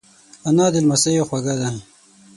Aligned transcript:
انا 0.47 0.65
د 0.73 0.75
لمسیو 0.83 1.27
خواږه 1.29 1.55
ده 1.59 1.69